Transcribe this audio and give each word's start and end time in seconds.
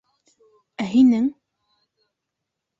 Ә 0.85 0.87
һинең? 0.95 1.29